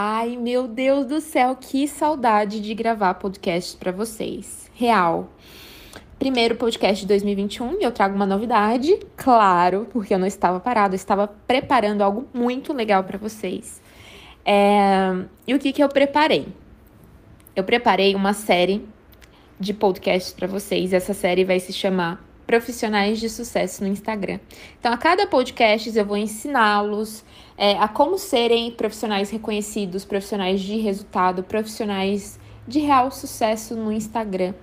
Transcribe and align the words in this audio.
Ai, 0.00 0.36
meu 0.36 0.68
Deus 0.68 1.06
do 1.06 1.20
céu, 1.20 1.56
que 1.56 1.88
saudade 1.88 2.60
de 2.60 2.72
gravar 2.72 3.14
podcast 3.14 3.76
para 3.76 3.90
vocês. 3.90 4.70
Real. 4.72 5.28
Primeiro 6.20 6.54
podcast 6.54 7.00
de 7.02 7.08
2021 7.08 7.80
e 7.80 7.82
eu 7.82 7.90
trago 7.90 8.14
uma 8.14 8.24
novidade, 8.24 8.96
claro, 9.16 9.88
porque 9.90 10.14
eu 10.14 10.18
não 10.20 10.26
estava 10.28 10.60
parado, 10.60 10.94
eu 10.94 10.96
estava 10.96 11.26
preparando 11.26 12.02
algo 12.02 12.28
muito 12.32 12.72
legal 12.72 13.02
para 13.02 13.18
vocês. 13.18 13.82
É... 14.44 15.24
E 15.44 15.52
o 15.52 15.58
que, 15.58 15.72
que 15.72 15.82
eu 15.82 15.88
preparei? 15.88 16.46
Eu 17.56 17.64
preparei 17.64 18.14
uma 18.14 18.34
série 18.34 18.86
de 19.58 19.74
podcasts 19.74 20.32
para 20.32 20.46
vocês. 20.46 20.92
Essa 20.92 21.12
série 21.12 21.44
vai 21.44 21.58
se 21.58 21.72
chamar 21.72 22.24
profissionais 22.48 23.20
de 23.20 23.28
sucesso 23.28 23.84
no 23.84 23.90
Instagram. 23.90 24.40
Então, 24.80 24.90
a 24.90 24.96
cada 24.96 25.26
podcast 25.26 25.94
eu 25.94 26.04
vou 26.06 26.16
ensiná-los 26.16 27.22
é, 27.58 27.72
a 27.72 27.86
como 27.86 28.16
serem 28.16 28.70
profissionais 28.70 29.28
reconhecidos, 29.28 30.06
profissionais 30.06 30.62
de 30.62 30.78
resultado, 30.78 31.42
profissionais 31.42 32.40
de 32.66 32.78
real 32.78 33.10
sucesso 33.10 33.76
no 33.76 33.92
Instagram. 33.92 34.54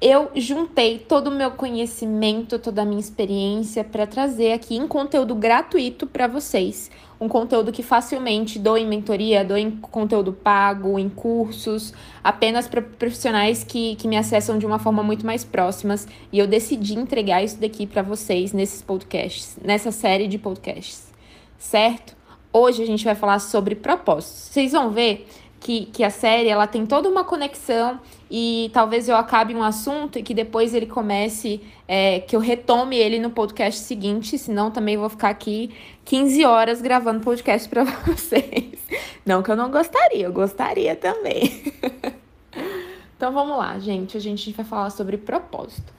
Eu 0.00 0.30
juntei 0.36 0.98
todo 0.98 1.26
o 1.26 1.34
meu 1.34 1.50
conhecimento, 1.50 2.58
toda 2.58 2.82
a 2.82 2.84
minha 2.84 3.00
experiência 3.00 3.82
para 3.82 4.06
trazer 4.06 4.52
aqui 4.52 4.76
em 4.76 4.86
conteúdo 4.86 5.34
gratuito 5.34 6.06
para 6.06 6.28
vocês 6.28 6.88
um 7.20 7.28
conteúdo 7.28 7.72
que 7.72 7.82
facilmente 7.82 8.58
dou 8.58 8.76
em 8.78 8.86
mentoria, 8.86 9.44
dou 9.44 9.56
em 9.56 9.70
conteúdo 9.70 10.32
pago, 10.32 10.98
em 10.98 11.08
cursos, 11.08 11.92
apenas 12.22 12.68
para 12.68 12.80
profissionais 12.80 13.64
que, 13.64 13.96
que 13.96 14.06
me 14.06 14.16
acessam 14.16 14.56
de 14.56 14.64
uma 14.64 14.78
forma 14.78 15.02
muito 15.02 15.26
mais 15.26 15.44
próximas. 15.44 16.06
E 16.32 16.38
eu 16.38 16.46
decidi 16.46 16.94
entregar 16.94 17.42
isso 17.42 17.58
daqui 17.58 17.86
para 17.86 18.02
vocês 18.02 18.52
nesses 18.52 18.82
podcasts, 18.82 19.58
nessa 19.60 19.90
série 19.90 20.28
de 20.28 20.38
podcasts, 20.38 21.12
certo? 21.58 22.16
Hoje 22.52 22.82
a 22.82 22.86
gente 22.86 23.04
vai 23.04 23.14
falar 23.14 23.40
sobre 23.40 23.74
propósitos. 23.74 24.50
Vocês 24.52 24.72
vão 24.72 24.90
ver 24.90 25.26
que, 25.60 25.86
que 25.86 26.04
a 26.04 26.10
série 26.10 26.48
ela 26.48 26.66
tem 26.66 26.86
toda 26.86 27.08
uma 27.08 27.24
conexão 27.24 28.00
e 28.30 28.70
talvez 28.72 29.08
eu 29.08 29.16
acabe 29.16 29.54
um 29.54 29.62
assunto 29.62 30.18
e 30.18 30.22
que 30.22 30.34
depois 30.34 30.74
ele 30.74 30.86
comece, 30.86 31.60
é, 31.86 32.20
que 32.20 32.36
eu 32.36 32.40
retome 32.40 32.96
ele 32.96 33.18
no 33.18 33.30
podcast 33.30 33.80
seguinte, 33.80 34.38
senão 34.38 34.70
também 34.70 34.96
vou 34.96 35.08
ficar 35.08 35.30
aqui 35.30 35.74
15 36.04 36.44
horas 36.44 36.80
gravando 36.80 37.20
podcast 37.20 37.68
para 37.68 37.84
vocês. 38.06 38.78
Não 39.24 39.42
que 39.42 39.50
eu 39.50 39.56
não 39.56 39.70
gostaria, 39.70 40.26
eu 40.26 40.32
gostaria 40.32 40.94
também. 40.94 41.62
então 43.16 43.32
vamos 43.32 43.56
lá, 43.58 43.78
gente, 43.78 44.16
a 44.16 44.20
gente 44.20 44.52
vai 44.52 44.64
falar 44.64 44.90
sobre 44.90 45.16
propósito. 45.16 45.92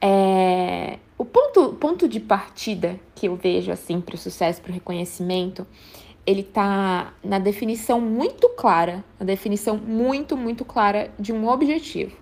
É, 0.00 0.98
o 1.18 1.24
ponto, 1.26 1.74
ponto 1.74 2.08
de 2.08 2.18
partida 2.18 2.98
que 3.14 3.28
eu 3.28 3.36
vejo 3.36 3.70
assim 3.70 4.00
para 4.00 4.14
o 4.14 4.18
sucesso, 4.18 4.62
para 4.62 4.70
o 4.70 4.74
reconhecimento, 4.74 5.66
ele 6.26 6.42
tá 6.42 7.12
na 7.24 7.38
definição 7.38 8.00
muito 8.00 8.48
clara, 8.50 9.04
na 9.18 9.26
definição 9.26 9.76
muito, 9.76 10.36
muito 10.36 10.64
clara 10.64 11.10
de 11.18 11.32
um 11.32 11.48
objetivo. 11.48 12.16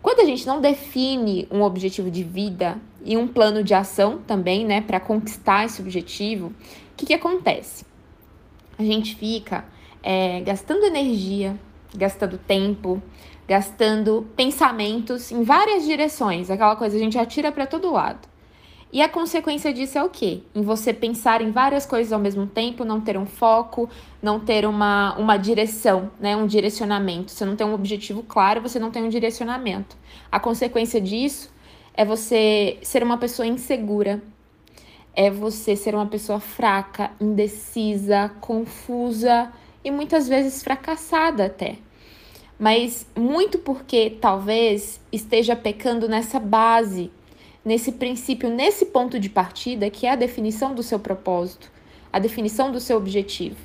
Quando 0.00 0.20
a 0.20 0.24
gente 0.24 0.46
não 0.46 0.60
define 0.60 1.46
um 1.50 1.62
objetivo 1.62 2.10
de 2.10 2.22
vida 2.22 2.78
e 3.04 3.16
um 3.16 3.26
plano 3.26 3.62
de 3.64 3.74
ação 3.74 4.18
também, 4.26 4.64
né, 4.64 4.80
para 4.80 5.00
conquistar 5.00 5.64
esse 5.64 5.80
objetivo, 5.80 6.46
o 6.48 6.54
que, 6.96 7.06
que 7.06 7.14
acontece? 7.14 7.84
A 8.78 8.84
gente 8.84 9.16
fica 9.16 9.64
é, 10.02 10.40
gastando 10.40 10.84
energia, 10.84 11.58
gastando 11.94 12.38
tempo, 12.38 13.02
gastando 13.48 14.26
pensamentos 14.36 15.32
em 15.32 15.42
várias 15.42 15.84
direções, 15.84 16.50
aquela 16.50 16.76
coisa 16.76 16.96
a 16.96 17.00
gente 17.00 17.18
atira 17.18 17.50
para 17.50 17.66
todo 17.66 17.90
lado. 17.90 18.28
E 18.90 19.02
a 19.02 19.08
consequência 19.08 19.72
disso 19.72 19.98
é 19.98 20.02
o 20.02 20.08
quê? 20.08 20.40
Em 20.54 20.62
você 20.62 20.94
pensar 20.94 21.42
em 21.42 21.50
várias 21.50 21.84
coisas 21.84 22.10
ao 22.10 22.18
mesmo 22.18 22.46
tempo, 22.46 22.86
não 22.86 23.00
ter 23.00 23.18
um 23.18 23.26
foco, 23.26 23.88
não 24.22 24.40
ter 24.40 24.64
uma, 24.64 25.14
uma 25.18 25.36
direção, 25.36 26.10
né? 26.18 26.34
um 26.34 26.46
direcionamento. 26.46 27.30
Você 27.30 27.44
não 27.44 27.54
tem 27.54 27.66
um 27.66 27.74
objetivo 27.74 28.22
claro, 28.22 28.62
você 28.62 28.78
não 28.78 28.90
tem 28.90 29.02
um 29.02 29.10
direcionamento. 29.10 29.94
A 30.32 30.40
consequência 30.40 31.00
disso 31.00 31.50
é 31.92 32.02
você 32.04 32.78
ser 32.82 33.02
uma 33.02 33.18
pessoa 33.18 33.46
insegura, 33.46 34.22
é 35.14 35.30
você 35.30 35.76
ser 35.76 35.94
uma 35.94 36.06
pessoa 36.06 36.40
fraca, 36.40 37.10
indecisa, 37.20 38.30
confusa 38.40 39.52
e 39.84 39.90
muitas 39.90 40.26
vezes 40.26 40.62
fracassada 40.62 41.44
até. 41.44 41.76
Mas 42.58 43.06
muito 43.14 43.58
porque 43.58 44.16
talvez 44.18 44.98
esteja 45.12 45.54
pecando 45.54 46.08
nessa 46.08 46.40
base 46.40 47.10
nesse 47.68 47.92
princípio, 47.92 48.48
nesse 48.48 48.86
ponto 48.86 49.20
de 49.20 49.28
partida, 49.28 49.90
que 49.90 50.06
é 50.06 50.12
a 50.12 50.16
definição 50.16 50.74
do 50.74 50.82
seu 50.82 50.98
propósito, 50.98 51.70
a 52.10 52.18
definição 52.18 52.72
do 52.72 52.80
seu 52.80 52.96
objetivo. 52.96 53.58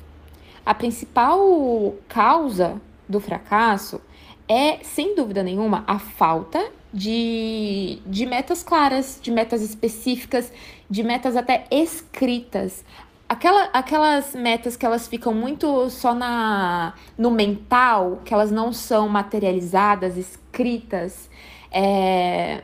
A 0.64 0.74
principal 0.74 1.94
causa 2.06 2.78
do 3.08 3.18
fracasso 3.18 4.02
é, 4.46 4.78
sem 4.82 5.14
dúvida 5.16 5.42
nenhuma, 5.42 5.84
a 5.86 5.98
falta 5.98 6.70
de, 6.92 7.98
de 8.04 8.26
metas 8.26 8.62
claras, 8.62 9.18
de 9.22 9.30
metas 9.30 9.62
específicas, 9.62 10.52
de 10.88 11.02
metas 11.02 11.34
até 11.34 11.64
escritas. 11.70 12.84
Aquela, 13.26 13.70
aquelas 13.72 14.34
metas 14.34 14.76
que 14.76 14.84
elas 14.84 15.08
ficam 15.08 15.32
muito 15.32 15.88
só 15.88 16.14
na, 16.14 16.92
no 17.16 17.30
mental, 17.30 18.20
que 18.22 18.34
elas 18.34 18.50
não 18.50 18.70
são 18.70 19.08
materializadas, 19.08 20.18
escritas, 20.18 21.30
é, 21.72 22.62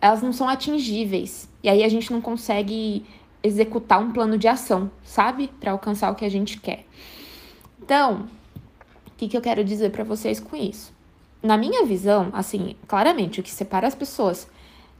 elas 0.00 0.22
não 0.22 0.32
são 0.32 0.48
atingíveis. 0.48 1.48
E 1.62 1.68
aí 1.68 1.84
a 1.84 1.88
gente 1.88 2.12
não 2.12 2.20
consegue 2.20 3.04
executar 3.42 4.00
um 4.00 4.12
plano 4.12 4.38
de 4.38 4.48
ação, 4.48 4.90
sabe? 5.04 5.48
Para 5.60 5.72
alcançar 5.72 6.10
o 6.10 6.14
que 6.14 6.24
a 6.24 6.28
gente 6.28 6.58
quer. 6.58 6.84
Então, 7.82 8.28
o 9.06 9.10
que, 9.16 9.28
que 9.28 9.36
eu 9.36 9.40
quero 9.40 9.64
dizer 9.64 9.90
para 9.90 10.04
vocês 10.04 10.40
com 10.40 10.56
isso? 10.56 10.92
Na 11.42 11.56
minha 11.56 11.84
visão, 11.84 12.30
assim, 12.32 12.76
claramente, 12.86 13.40
o 13.40 13.42
que 13.42 13.50
separa 13.50 13.86
as 13.86 13.94
pessoas 13.94 14.48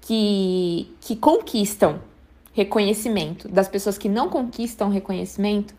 que, 0.00 0.90
que 1.00 1.16
conquistam 1.16 2.00
reconhecimento 2.52 3.48
das 3.48 3.68
pessoas 3.68 3.96
que 3.96 4.08
não 4.08 4.28
conquistam 4.28 4.88
reconhecimento 4.88 5.74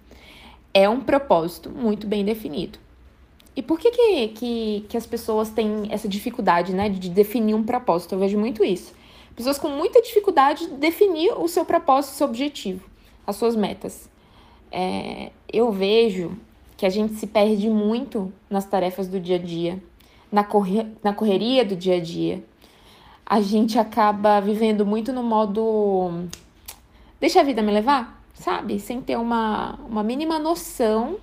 é 0.73 0.87
um 0.87 1.01
propósito 1.01 1.69
muito 1.69 2.07
bem 2.07 2.23
definido. 2.23 2.79
E 3.55 3.61
por 3.61 3.77
que, 3.77 3.91
que, 3.91 4.27
que, 4.29 4.85
que 4.87 4.97
as 4.97 5.05
pessoas 5.05 5.49
têm 5.49 5.87
essa 5.89 6.07
dificuldade 6.07 6.73
né, 6.73 6.87
de 6.87 7.09
definir 7.09 7.53
um 7.53 7.63
propósito? 7.63 8.15
Eu 8.15 8.19
vejo 8.19 8.37
muito 8.37 8.63
isso. 8.63 8.93
Pessoas 9.35 9.57
com 9.57 9.69
muita 9.69 10.01
dificuldade 10.01 10.67
de 10.67 10.73
definir 10.73 11.33
o 11.37 11.47
seu 11.47 11.65
propósito, 11.65 12.13
o 12.13 12.15
seu 12.15 12.27
objetivo, 12.27 12.85
as 13.25 13.35
suas 13.35 13.55
metas. 13.55 14.09
É, 14.71 15.31
eu 15.51 15.71
vejo 15.71 16.37
que 16.77 16.85
a 16.85 16.89
gente 16.89 17.13
se 17.15 17.27
perde 17.27 17.69
muito 17.69 18.31
nas 18.49 18.65
tarefas 18.65 19.07
do 19.07 19.19
dia 19.19 19.35
a 19.35 19.39
dia, 19.39 19.81
na, 20.31 20.43
corre 20.43 20.87
na 21.03 21.13
correria 21.13 21.63
do 21.63 21.75
dia 21.75 21.97
a 21.97 21.99
dia. 21.99 22.43
A 23.25 23.39
gente 23.39 23.79
acaba 23.79 24.39
vivendo 24.41 24.85
muito 24.85 25.13
no 25.13 25.23
modo 25.23 26.27
deixa 27.19 27.39
a 27.39 27.43
vida 27.43 27.61
me 27.61 27.71
levar, 27.71 28.19
sabe? 28.33 28.79
Sem 28.79 28.99
ter 28.99 29.15
uma, 29.15 29.79
uma 29.87 30.03
mínima 30.03 30.39
noção 30.39 31.17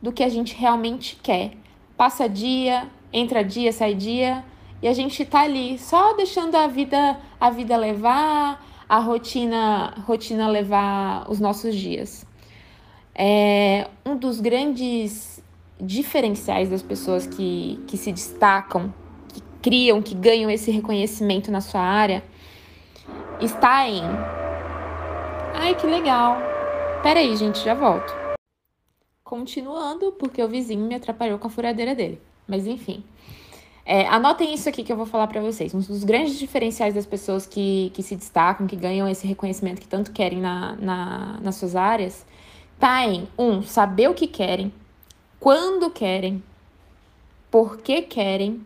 do 0.00 0.10
que 0.10 0.24
a 0.24 0.28
gente 0.28 0.56
realmente 0.56 1.16
quer. 1.22 1.52
Passa 1.96 2.26
dia, 2.28 2.88
entra 3.12 3.44
dia, 3.44 3.70
sai 3.70 3.94
dia, 3.94 4.42
e 4.82 4.88
a 4.88 4.92
gente 4.92 5.24
tá 5.24 5.42
ali 5.42 5.78
só 5.78 6.12
deixando 6.14 6.56
a 6.56 6.66
vida 6.66 7.16
a 7.40 7.50
vida 7.50 7.76
levar, 7.76 8.66
a 8.88 8.98
rotina 8.98 9.94
rotina 10.04 10.48
levar 10.48 11.30
os 11.30 11.38
nossos 11.38 11.74
dias. 11.76 12.26
É 13.14 13.88
um 14.04 14.16
dos 14.16 14.40
grandes 14.40 15.42
diferenciais 15.80 16.68
das 16.68 16.82
pessoas 16.82 17.26
que, 17.26 17.82
que 17.86 17.96
se 17.96 18.10
destacam, 18.10 18.92
que 19.28 19.42
criam, 19.62 20.02
que 20.02 20.14
ganham 20.14 20.50
esse 20.50 20.70
reconhecimento 20.70 21.50
na 21.50 21.60
sua 21.60 21.80
área, 21.80 22.24
está 23.40 23.88
em. 23.88 24.02
Ai, 25.54 25.74
que 25.74 25.86
legal! 25.86 26.38
Peraí, 27.02 27.36
gente, 27.36 27.58
já 27.62 27.74
volto. 27.74 28.12
Continuando, 29.24 30.12
porque 30.12 30.42
o 30.42 30.48
vizinho 30.48 30.86
me 30.86 30.94
atrapalhou 30.94 31.38
com 31.38 31.46
a 31.46 31.50
furadeira 31.50 31.94
dele. 31.94 32.20
Mas 32.46 32.66
enfim. 32.66 33.04
É, 33.84 34.06
anotem 34.06 34.54
isso 34.54 34.68
aqui 34.68 34.84
que 34.84 34.92
eu 34.92 34.96
vou 34.96 35.06
falar 35.06 35.26
para 35.26 35.40
vocês. 35.40 35.74
Um 35.74 35.80
dos 35.80 36.04
grandes 36.04 36.38
diferenciais 36.38 36.94
das 36.94 37.06
pessoas 37.06 37.46
que, 37.46 37.90
que 37.94 38.02
se 38.02 38.14
destacam, 38.14 38.66
que 38.66 38.76
ganham 38.76 39.08
esse 39.08 39.26
reconhecimento 39.26 39.80
que 39.80 39.88
tanto 39.88 40.12
querem 40.12 40.40
na, 40.40 40.76
na, 40.76 41.40
nas 41.42 41.56
suas 41.56 41.74
áreas, 41.74 42.24
tá 42.78 43.06
em, 43.06 43.28
um, 43.36 43.62
saber 43.62 44.08
o 44.08 44.14
que 44.14 44.26
querem, 44.26 44.72
quando 45.40 45.90
querem, 45.90 46.42
por 47.50 47.78
que 47.78 48.02
querem 48.02 48.64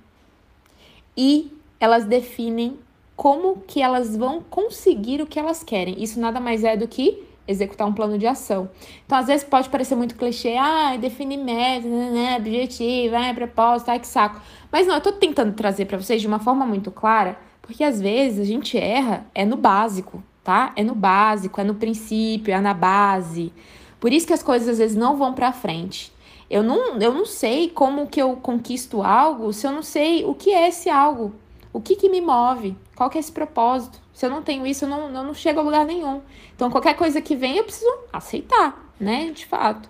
e 1.17 1.51
elas 1.81 2.05
definem 2.05 2.79
como 3.17 3.63
que 3.67 3.81
elas 3.81 4.15
vão 4.15 4.43
conseguir 4.43 5.23
o 5.23 5.27
que 5.27 5.39
elas 5.39 5.65
querem. 5.65 6.03
Isso 6.03 6.21
nada 6.21 6.39
mais 6.39 6.63
é 6.63 6.77
do 6.77 6.87
que 6.87 7.26
executar 7.47 7.87
um 7.87 7.93
plano 7.93 8.19
de 8.19 8.27
ação. 8.27 8.69
Então, 9.05 9.19
às 9.19 9.27
vezes 9.27 9.45
pode 9.45 9.69
parecer 9.69 9.95
muito 9.95 10.17
clichê, 10.17 10.57
ah, 10.57 10.97
definir 10.97 11.37
meta, 11.37 11.87
né, 11.87 12.11
né, 12.11 12.37
objetivo, 12.37 13.15
ah, 13.17 13.33
propósito, 13.35 13.91
ai 13.91 13.99
que 13.99 14.07
saco. 14.07 14.41
Mas 14.71 14.87
não, 14.87 14.95
eu 14.95 15.01
tô 15.01 15.13
tentando 15.13 15.53
trazer 15.55 15.85
para 15.85 15.97
vocês 15.97 16.21
de 16.21 16.27
uma 16.27 16.39
forma 16.39 16.67
muito 16.67 16.91
clara, 16.91 17.39
porque 17.63 17.85
às 17.85 18.01
vezes 18.01 18.41
a 18.41 18.45
gente 18.45 18.77
erra 18.79 19.27
é 19.35 19.45
no 19.45 19.57
básico, 19.57 20.23
tá? 20.43 20.73
É 20.77 20.83
no 20.83 20.95
básico, 20.95 21.61
é 21.61 21.65
no 21.65 21.75
princípio, 21.75 22.53
é 22.55 22.61
na 22.61 22.75
base. 22.75 23.53
Por 23.99 24.13
isso 24.13 24.27
que 24.27 24.33
as 24.33 24.43
coisas 24.43 24.69
às 24.69 24.79
vezes 24.79 24.97
não 24.97 25.17
vão 25.17 25.33
para 25.33 25.53
frente. 25.53 26.13
Eu 26.49 26.63
não, 26.63 26.99
eu 27.01 27.13
não 27.13 27.27
sei 27.27 27.69
como 27.69 28.07
que 28.07 28.23
eu 28.23 28.37
conquisto 28.37 29.03
algo 29.03 29.53
se 29.53 29.67
eu 29.67 29.73
não 29.73 29.83
sei 29.83 30.25
o 30.25 30.35
que 30.35 30.51
é 30.51 30.69
esse 30.69 30.89
algo. 30.89 31.35
O 31.77 31.81
que, 31.83 31.95
que 31.95 32.09
me 32.09 32.23
move? 32.23 32.75
Qual 32.97 33.11
que 33.11 33.19
é 33.19 33.21
esse 33.21 33.31
propósito? 33.31 34.01
Se 34.15 34.25
eu 34.25 34.31
não 34.31 34.43
tenho 34.43 34.67
isso, 34.67 34.87
eu 34.87 34.89
não, 34.89 35.11
eu 35.11 35.23
não 35.23 35.35
chego 35.35 35.61
a 35.61 35.63
lugar 35.63 35.85
nenhum. 35.85 36.23
Então, 36.55 36.71
qualquer 36.71 36.97
coisa 36.97 37.21
que 37.21 37.37
vem, 37.37 37.59
eu 37.59 37.65
preciso 37.65 37.93
aceitar, 38.11 38.91
né? 38.99 39.31
De 39.31 39.45
fato. 39.45 39.87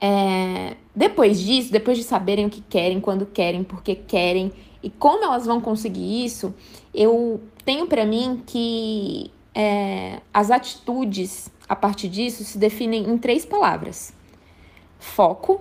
É, 0.00 0.76
depois 0.92 1.40
disso, 1.40 1.70
depois 1.70 1.96
de 1.96 2.02
saberem 2.02 2.46
o 2.46 2.50
que 2.50 2.60
querem, 2.60 3.00
quando 3.00 3.24
querem, 3.26 3.62
porque 3.62 3.94
querem 3.94 4.52
e 4.82 4.90
como 4.90 5.22
elas 5.22 5.46
vão 5.46 5.60
conseguir 5.60 6.24
isso, 6.24 6.52
eu 6.92 7.40
tenho 7.64 7.86
para 7.86 8.04
mim 8.04 8.42
que 8.44 9.30
é, 9.54 10.20
as 10.32 10.50
atitudes 10.50 11.48
a 11.68 11.76
partir 11.76 12.08
disso 12.08 12.42
se 12.42 12.58
definem 12.58 13.08
em 13.08 13.16
três 13.18 13.46
palavras: 13.46 14.12
foco, 14.98 15.60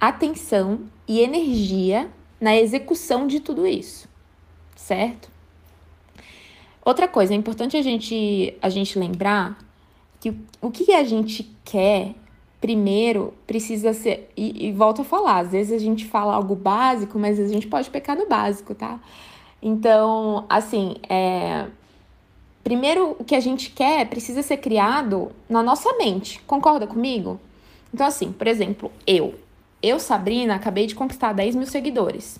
atenção 0.00 0.80
e 1.06 1.20
energia 1.20 2.10
na 2.40 2.56
execução 2.56 3.26
de 3.26 3.40
tudo 3.40 3.66
isso, 3.66 4.08
certo? 4.74 5.30
Outra 6.84 7.06
coisa, 7.06 7.34
é 7.34 7.36
importante 7.36 7.76
a 7.76 7.82
gente, 7.82 8.54
a 8.62 8.68
gente 8.68 8.98
lembrar 8.98 9.58
que 10.18 10.34
o 10.60 10.70
que 10.70 10.92
a 10.92 11.04
gente 11.04 11.50
quer 11.64 12.14
primeiro 12.60 13.32
precisa 13.46 13.92
ser. 13.92 14.30
E, 14.36 14.68
e 14.68 14.72
volto 14.72 15.02
a 15.02 15.04
falar, 15.04 15.38
às 15.38 15.52
vezes 15.52 15.72
a 15.72 15.78
gente 15.78 16.04
fala 16.04 16.34
algo 16.34 16.54
básico, 16.54 17.18
mas 17.18 17.38
a 17.40 17.48
gente 17.48 17.66
pode 17.66 17.88
pecar 17.90 18.16
no 18.16 18.28
básico, 18.28 18.74
tá? 18.74 19.00
Então, 19.62 20.44
assim, 20.48 20.96
é, 21.08 21.66
primeiro 22.62 23.16
o 23.18 23.24
que 23.24 23.34
a 23.34 23.40
gente 23.40 23.70
quer 23.70 24.08
precisa 24.08 24.42
ser 24.42 24.58
criado 24.58 25.32
na 25.48 25.62
nossa 25.62 25.96
mente. 25.96 26.40
Concorda 26.42 26.86
comigo? 26.86 27.40
Então, 27.92 28.06
assim, 28.06 28.32
por 28.32 28.46
exemplo, 28.46 28.90
eu. 29.06 29.34
Eu, 29.82 29.98
Sabrina, 29.98 30.54
acabei 30.54 30.86
de 30.86 30.94
conquistar 30.94 31.32
10 31.32 31.56
mil 31.56 31.66
seguidores. 31.66 32.38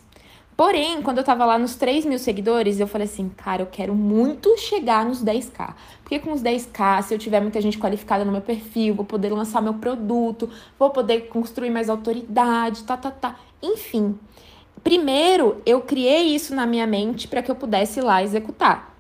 Porém, 0.61 1.01
quando 1.01 1.17
eu 1.17 1.25
tava 1.25 1.47
lá 1.47 1.59
nos 1.59 1.75
3 1.75 2.05
mil 2.05 2.19
seguidores, 2.19 2.79
eu 2.79 2.87
falei 2.87 3.07
assim, 3.07 3.31
cara, 3.31 3.63
eu 3.63 3.67
quero 3.67 3.95
muito 3.95 4.59
chegar 4.59 5.07
nos 5.07 5.25
10k. 5.25 5.73
Porque 6.03 6.19
com 6.19 6.33
os 6.33 6.43
10k, 6.43 7.03
se 7.03 7.15
eu 7.15 7.19
tiver 7.19 7.41
muita 7.41 7.63
gente 7.63 7.79
qualificada 7.79 8.27
no 8.27 8.31
meu 8.31 8.43
perfil, 8.43 8.95
vou 8.95 9.07
poder 9.07 9.33
lançar 9.33 9.63
meu 9.63 9.73
produto, 9.73 10.51
vou 10.79 10.91
poder 10.91 11.29
construir 11.29 11.71
mais 11.71 11.89
autoridade, 11.89 12.85
tá, 12.85 12.95
tá, 12.95 13.11
tá. 13.11 13.37
Enfim. 13.63 14.19
Primeiro, 14.85 15.63
eu 15.65 15.81
criei 15.81 16.35
isso 16.35 16.55
na 16.55 16.67
minha 16.67 16.87
mente 16.87 17.27
para 17.27 17.41
que 17.41 17.51
eu 17.51 17.55
pudesse 17.55 18.01
ir 18.01 18.03
lá 18.03 18.23
executar. 18.23 18.95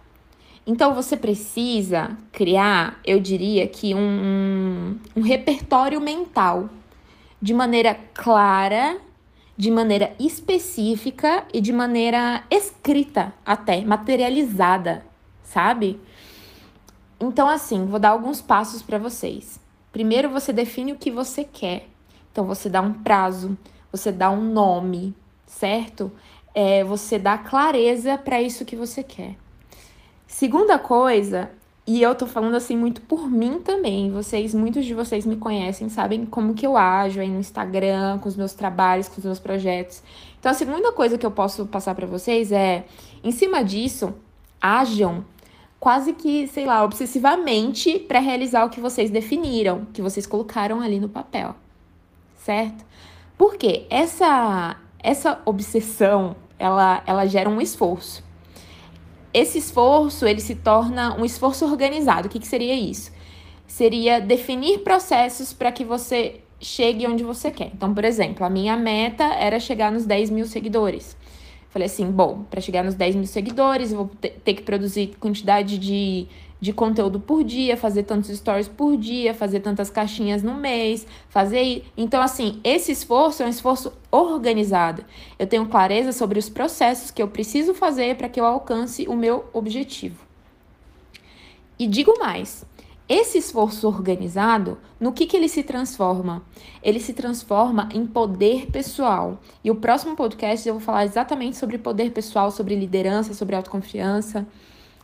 Então, 0.67 0.95
você 0.95 1.15
precisa 1.15 2.17
criar, 2.33 2.99
eu 3.05 3.21
diria 3.21 3.67
que 3.67 3.95
um, 3.95 3.99
um, 3.99 4.99
um 5.17 5.21
repertório 5.21 6.01
mental 6.01 6.71
de 7.41 7.55
maneira 7.55 7.95
clara 8.15 9.01
de 9.61 9.71
maneira 9.71 10.15
específica 10.19 11.45
e 11.53 11.61
de 11.61 11.71
maneira 11.71 12.43
escrita 12.51 13.35
até, 13.45 13.85
materializada, 13.85 15.05
sabe? 15.43 16.01
Então, 17.21 17.47
assim, 17.47 17.85
vou 17.85 18.01
dar 18.01 18.09
alguns 18.09 18.41
passos 18.41 18.81
para 18.81 18.97
vocês. 18.97 19.61
Primeiro, 19.93 20.31
você 20.31 20.51
define 20.51 20.93
o 20.93 20.97
que 20.97 21.11
você 21.11 21.45
quer. 21.45 21.89
Então, 22.33 22.47
você 22.47 22.71
dá 22.71 22.81
um 22.81 22.95
prazo, 22.95 23.55
você 23.93 24.11
dá 24.11 24.31
um 24.31 24.51
nome, 24.51 25.15
certo? 25.45 26.11
É, 26.55 26.83
você 26.83 27.19
dá 27.19 27.37
clareza 27.37 28.17
para 28.17 28.41
isso 28.41 28.65
que 28.65 28.75
você 28.75 29.03
quer. 29.03 29.37
Segunda 30.27 30.79
coisa 30.79 31.51
e 31.93 32.01
eu 32.03 32.15
tô 32.15 32.25
falando 32.25 32.55
assim 32.55 32.77
muito 32.77 33.01
por 33.01 33.29
mim 33.29 33.59
também. 33.59 34.13
Vocês, 34.13 34.55
muitos 34.55 34.85
de 34.85 34.95
vocês 34.95 35.27
me 35.27 35.35
conhecem, 35.35 35.89
sabem 35.89 36.25
como 36.25 36.55
que 36.55 36.65
eu 36.65 36.77
ajo 36.77 37.21
aí 37.21 37.29
no 37.29 37.41
Instagram, 37.41 38.21
com 38.21 38.29
os 38.29 38.37
meus 38.37 38.53
trabalhos, 38.53 39.09
com 39.09 39.19
os 39.19 39.25
meus 39.25 39.41
projetos. 39.41 40.01
Então 40.39 40.53
a 40.53 40.55
segunda 40.55 40.93
coisa 40.93 41.19
que 41.19 41.27
eu 41.27 41.33
posso 41.33 41.67
passar 41.67 41.97
para 41.97 42.07
vocês 42.07 42.53
é, 42.53 42.85
em 43.25 43.33
cima 43.33 43.65
disso, 43.65 44.15
ajam 44.61 45.25
quase 45.81 46.13
que, 46.13 46.47
sei 46.47 46.65
lá, 46.65 46.85
obsessivamente 46.85 47.99
para 47.99 48.21
realizar 48.21 48.65
o 48.65 48.71
que 48.71 48.81
vocês 48.81 49.11
definiram, 49.11 49.85
que 49.93 50.01
vocês 50.01 50.29
colocaram 50.29 50.81
ali 50.81 51.01
no 51.01 51.09
papel. 51.09 51.57
Certo? 52.37 52.85
Porque 53.37 53.85
essa 53.91 54.77
essa 55.03 55.41
obsessão, 55.45 56.37
ela 56.57 57.03
ela 57.05 57.27
gera 57.27 57.51
um 57.51 57.61
esforço 57.61 58.30
esse 59.33 59.59
esforço 59.59 60.27
ele 60.27 60.41
se 60.41 60.55
torna 60.55 61.17
um 61.19 61.25
esforço 61.25 61.65
organizado. 61.65 62.27
O 62.27 62.31
que, 62.31 62.39
que 62.39 62.47
seria 62.47 62.75
isso? 62.75 63.13
Seria 63.67 64.21
definir 64.21 64.79
processos 64.81 65.53
para 65.53 65.71
que 65.71 65.85
você 65.85 66.41
chegue 66.61 67.07
onde 67.07 67.23
você 67.23 67.51
quer. 67.51 67.71
Então, 67.75 67.95
por 67.95 68.05
exemplo, 68.05 68.45
a 68.45 68.51
minha 68.51 68.77
meta 68.77 69.25
era 69.25 69.59
chegar 69.59 69.91
nos 69.91 70.05
10 70.05 70.31
mil 70.31 70.47
seguidores. 70.47 71.17
Falei 71.71 71.87
assim, 71.87 72.11
bom, 72.11 72.45
para 72.51 72.61
chegar 72.61 72.83
nos 72.83 72.95
10 72.95 73.15
mil 73.15 73.27
seguidores, 73.27 73.93
eu 73.93 73.99
vou 73.99 74.11
ter 74.21 74.55
que 74.55 74.63
produzir 74.63 75.15
quantidade 75.21 75.79
de 75.79 76.27
de 76.61 76.73
conteúdo 76.73 77.19
por 77.19 77.43
dia, 77.43 77.77
fazer 77.77 78.03
tantos 78.03 78.31
stories 78.37 78.69
por 78.69 78.97
dia, 78.97 79.33
fazer 79.33 79.61
tantas 79.61 79.89
caixinhas 79.89 80.43
no 80.43 80.55
mês, 80.55 81.07
fazer. 81.29 81.85
Então, 81.97 82.21
assim, 82.21 82.61
esse 82.63 82.93
esforço 82.93 83.43
é 83.43 83.47
um 83.47 83.49
esforço 83.49 83.93
organizado. 84.11 85.05
Eu 85.39 85.47
tenho 85.47 85.67
clareza 85.67 86.13
sobre 86.13 86.39
os 86.39 86.49
processos 86.49 87.11
que 87.11 87.23
eu 87.23 87.29
preciso 87.29 87.73
fazer 87.73 88.17
para 88.17 88.29
que 88.29 88.39
eu 88.39 88.45
alcance 88.45 89.09
o 89.09 89.17
meu 89.17 89.47
objetivo. 89.53 90.25
E 91.79 91.87
digo 91.87 92.19
mais. 92.19 92.69
Esse 93.09 93.39
esforço 93.39 93.89
organizado, 93.89 94.79
no 95.01 95.13
que, 95.13 95.27
que 95.27 95.37
ele 95.37 95.49
se 95.49 95.65
transforma? 95.65 96.45
Ele 96.81 97.01
se 97.01 97.13
transforma 97.13 97.89
em 97.93 98.07
poder 98.07 98.67
pessoal. 98.67 99.41
E 99.65 99.71
o 99.71 99.75
próximo 99.75 100.15
podcast 100.15 100.69
eu 100.69 100.75
vou 100.75 100.81
falar 100.81 101.05
exatamente 101.05 101.57
sobre 101.57 101.77
poder 101.77 102.13
pessoal, 102.13 102.53
sobre 102.53 102.77
liderança, 102.77 103.35
sobre 103.35 103.57
autoconfiança 103.57 104.47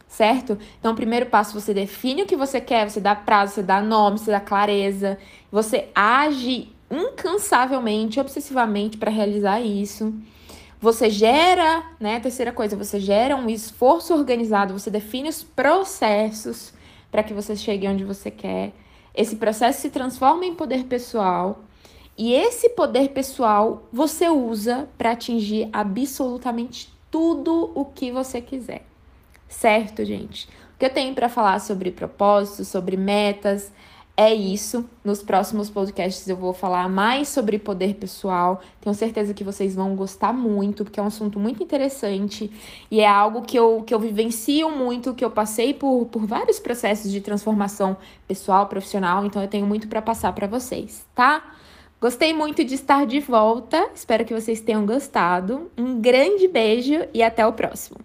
certo? 0.09 0.59
Então, 0.79 0.93
o 0.93 0.97
primeiro 0.97 1.27
passo, 1.27 1.59
você 1.59 1.75
define 1.75 2.23
o 2.23 2.27
que 2.27 2.37
você 2.37 2.61
quer, 2.61 2.89
você 2.89 3.01
dá 3.01 3.15
prazo, 3.15 3.55
você 3.55 3.63
dá 3.63 3.81
nome, 3.81 4.19
você 4.19 4.31
dá 4.31 4.41
clareza, 4.41 5.19
você 5.51 5.89
age 5.95 6.73
incansavelmente, 6.91 8.21
obsessivamente 8.21 8.97
para 8.97 9.11
realizar 9.11 9.61
isso. 9.61 10.15
Você 10.81 11.11
gera, 11.11 11.83
né? 11.99 12.21
Terceira 12.21 12.53
coisa, 12.53 12.77
você 12.77 13.01
gera 13.01 13.35
um 13.35 13.49
esforço 13.49 14.15
organizado, 14.15 14.79
você 14.79 14.91
define 14.91 15.29
os 15.29 15.43
processos 15.43 16.73
para 17.11 17.23
que 17.23 17.35
você 17.35 17.57
chegue 17.57 17.89
onde 17.89 18.05
você 18.05 18.31
quer. 18.31 18.73
Esse 19.15 19.37
processo 19.37 19.81
se 19.81 19.91
transforma 19.91 20.45
em 20.45 20.55
poder 20.55 20.85
pessoal. 20.85 21.61
E 22.19 22.33
esse 22.33 22.71
poder 22.71 23.11
pessoal 23.11 23.89
você 23.93 24.29
usa 24.29 24.89
para 24.97 25.13
atingir 25.13 25.69
absolutamente 25.73 26.93
tudo 27.11 27.73
o 27.75 27.85
que 27.85 28.11
você 28.11 28.41
quiser. 28.41 28.85
Certo, 29.49 30.05
gente? 30.05 30.49
O 30.75 30.79
que 30.79 30.87
eu 30.87 30.91
tenho 30.91 31.15
para 31.15 31.29
falar 31.29 31.59
sobre 31.61 31.91
propósitos, 31.91 32.69
sobre 32.69 32.97
metas, 32.97 33.73
é 34.17 34.35
isso. 34.35 34.89
Nos 35.05 35.23
próximos 35.23 35.69
podcasts 35.69 36.27
eu 36.27 36.37
vou 36.37 36.55
falar 36.55 36.89
mais 36.89 37.29
sobre 37.29 37.59
poder 37.59 37.95
pessoal. 37.97 38.63
Tenho 38.81 38.95
certeza 38.95 39.35
que 39.35 39.45
vocês 39.45 39.75
vão 39.75 39.95
gostar 39.95 40.33
muito, 40.33 40.85
porque 40.85 40.99
é 40.99 41.03
um 41.03 41.07
assunto 41.07 41.39
muito 41.39 41.63
interessante 41.63 42.51
e 42.91 43.01
é 43.01 43.07
algo 43.07 43.43
que 43.43 43.59
eu, 43.59 43.83
que 43.87 43.93
eu 43.93 44.01
vivencio 44.01 44.71
muito, 44.71 45.15
que 45.15 45.25
eu 45.25 45.31
passei 45.31 45.75
por, 45.75 46.07
por 46.07 46.27
vários 46.27 46.59
processos 46.59 47.13
de 47.13 47.21
transformação 47.21 47.97
pessoal, 48.27 48.67
profissional, 48.67 49.25
então 49.27 49.43
eu 49.43 49.49
tenho 49.49 49.67
muito 49.67 49.87
para 49.87 50.01
passar 50.01 50.33
para 50.33 50.47
vocês, 50.47 51.07
tá? 51.15 51.43
Gostei 52.01 52.33
muito 52.33 52.65
de 52.65 52.75
estar 52.75 53.07
de 53.07 53.21
volta. 53.21 53.91
Espero 53.95 54.25
que 54.25 54.35
vocês 54.35 54.61
tenham 54.61 54.85
gostado. 54.85 55.71
Um 55.77 56.01
grande 56.01 56.47
beijo 56.47 57.07
e 57.13 57.23
até 57.23 57.47
o 57.47 57.53
próximo. 57.53 57.99